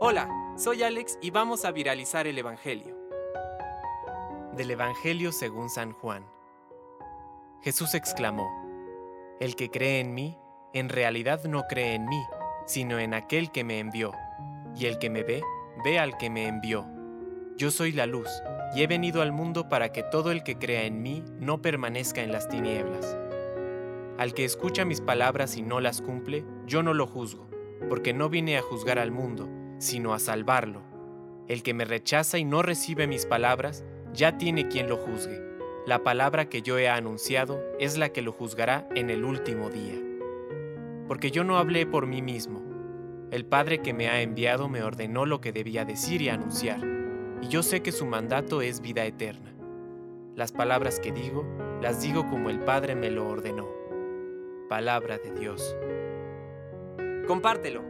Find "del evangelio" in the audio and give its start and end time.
4.56-5.32